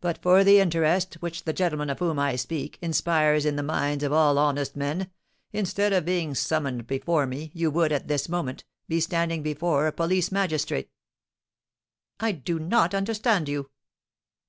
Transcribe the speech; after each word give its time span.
"But 0.00 0.22
for 0.22 0.44
the 0.44 0.60
interest 0.60 1.14
which 1.14 1.42
the 1.42 1.52
gentleman, 1.52 1.90
of 1.90 1.98
whom 1.98 2.16
I 2.16 2.36
speak, 2.36 2.78
inspires 2.80 3.44
in 3.44 3.56
the 3.56 3.64
minds 3.64 4.04
of 4.04 4.12
all 4.12 4.38
honest 4.38 4.76
men, 4.76 5.10
instead 5.52 5.92
of 5.92 6.04
being 6.04 6.36
summoned 6.36 6.86
before 6.86 7.26
me, 7.26 7.50
you 7.52 7.68
would, 7.68 7.90
at 7.90 8.06
this 8.06 8.28
moment, 8.28 8.62
be 8.86 9.00
standing 9.00 9.42
before 9.42 9.88
a 9.88 9.92
police 9.92 10.30
magistrate." 10.30 10.90
"I 12.20 12.30
do 12.30 12.60
not 12.60 12.94
understand 12.94 13.48
you." 13.48 13.70